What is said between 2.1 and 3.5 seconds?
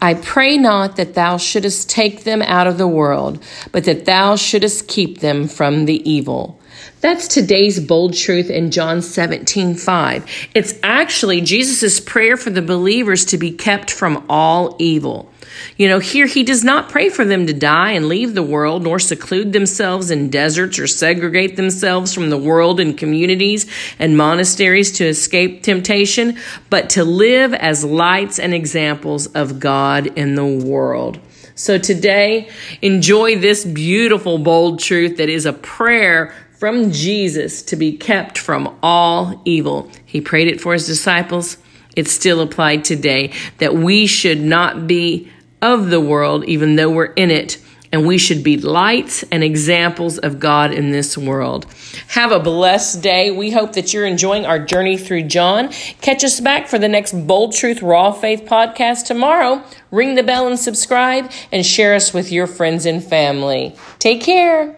them out of the world,